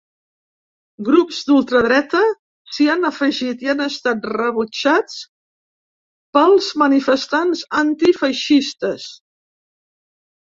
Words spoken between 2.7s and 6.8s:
s’hi han afegit i han estat rebutjat pels